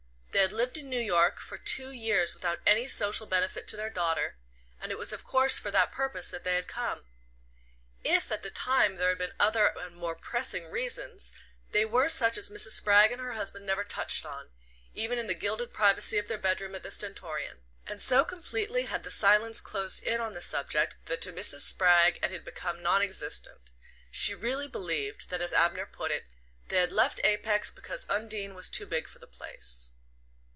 [0.33, 3.89] They had lived in New York for two years without any social benefit to their
[3.89, 4.37] daughter;
[4.79, 7.03] and it was of course for that purpose that they had come.
[8.01, 11.33] If, at the time, there had been other and more pressing reasons,
[11.73, 12.71] they were such as Mrs.
[12.71, 14.51] Spragg and her husband never touched on,
[14.93, 19.05] even in the gilded privacy of their bedroom at the Stentorian; and so completely had
[19.11, 21.59] silence closed in on the subject that to Mrs.
[21.59, 23.69] Spragg it had become non existent:
[24.09, 26.23] she really believed that, as Abner put it,
[26.69, 29.91] they had left Apex because Undine was too big for the place.